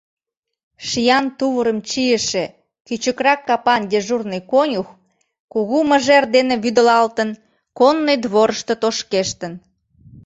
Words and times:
Шиян 0.87 1.25
тувырым 1.37 1.79
чийыше 1.89 2.45
кӱчыкрак 2.85 3.39
капан 3.47 3.81
дежурный 3.91 4.41
конюх, 4.51 4.87
кугу 5.51 5.79
мыжер 5.89 6.23
дене 6.35 6.55
вӱдылалтын, 6.63 7.29
конный 7.79 8.17
дворышто 8.23 8.73
тошкештын. 8.81 9.53